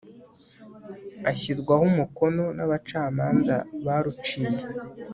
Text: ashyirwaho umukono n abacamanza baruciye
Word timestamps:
ashyirwaho 1.31 1.83
umukono 1.91 2.45
n 2.57 2.59
abacamanza 2.65 3.55
baruciye 3.85 4.53